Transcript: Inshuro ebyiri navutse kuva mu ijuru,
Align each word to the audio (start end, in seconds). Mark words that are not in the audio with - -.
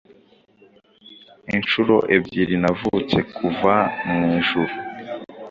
Inshuro 1.55 1.95
ebyiri 2.15 2.55
navutse 2.63 3.17
kuva 3.35 3.73
mu 4.15 4.19
ijuru, 4.39 4.73